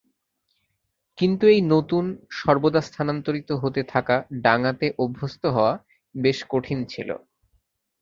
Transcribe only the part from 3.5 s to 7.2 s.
হতে থাকা ডাঙ্গাতে অভ্যস্ত হওয়া বেশ কঠিন ছিল।